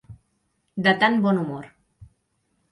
De 0.87 0.95
tan 1.05 1.21
bon 1.27 1.43
humor. 1.43 1.71